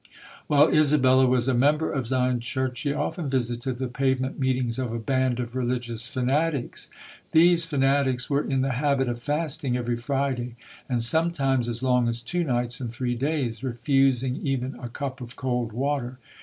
While 0.47 0.69
Isabella 0.69 1.27
was 1.27 1.47
a 1.47 1.53
member 1.53 1.91
of 1.91 2.07
Zion 2.07 2.39
Church 2.39 2.79
she 2.79 2.91
often 2.91 3.29
visited 3.29 3.77
the 3.77 3.87
pavement 3.87 4.39
meetings 4.39 4.79
of 4.79 4.91
a 4.91 4.97
band 4.97 5.39
of 5.39 5.55
religious 5.55 6.07
fanatics. 6.07 6.89
These 7.33 7.67
fanatics 7.67 8.27
were 8.27 8.41
in 8.41 8.61
the 8.61 8.71
habit 8.71 9.07
of 9.07 9.21
fasting 9.21 9.77
every 9.77 9.97
Friday 9.97 10.55
and 10.89 11.03
sometimes 11.03 11.67
as 11.67 11.83
long 11.83 12.07
as 12.07 12.23
two 12.23 12.43
nights 12.43 12.79
and 12.81 12.91
three 12.91 13.13
days, 13.13 13.63
refusing 13.63 14.37
even 14.37 14.73
a 14.81 14.89
cup 14.89 15.21
of 15.21 15.35
cold 15.35 15.71
water. 15.71 16.17